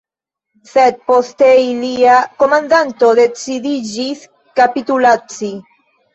[0.69, 2.15] Sed poste ilia
[2.45, 4.27] komandanto decidiĝis
[4.63, 5.55] kapitulaci.